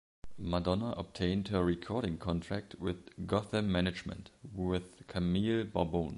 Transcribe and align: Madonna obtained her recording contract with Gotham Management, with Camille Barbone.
Madonna 0.39 0.95
obtained 0.97 1.49
her 1.49 1.63
recording 1.63 2.17
contract 2.17 2.73
with 2.79 3.07
Gotham 3.27 3.71
Management, 3.71 4.31
with 4.41 5.05
Camille 5.05 5.63
Barbone. 5.63 6.09